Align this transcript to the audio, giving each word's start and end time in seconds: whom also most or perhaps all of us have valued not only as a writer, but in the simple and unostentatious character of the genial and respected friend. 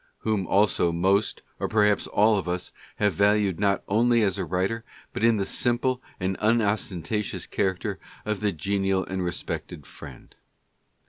whom 0.21 0.47
also 0.47 0.91
most 0.91 1.43
or 1.59 1.67
perhaps 1.67 2.07
all 2.07 2.35
of 2.35 2.47
us 2.49 2.71
have 2.95 3.13
valued 3.13 3.59
not 3.59 3.83
only 3.87 4.23
as 4.23 4.39
a 4.39 4.45
writer, 4.45 4.83
but 5.13 5.23
in 5.23 5.37
the 5.37 5.45
simple 5.45 6.01
and 6.19 6.35
unostentatious 6.39 7.45
character 7.45 7.99
of 8.25 8.39
the 8.39 8.51
genial 8.51 9.05
and 9.05 9.23
respected 9.23 9.85
friend. 9.85 10.33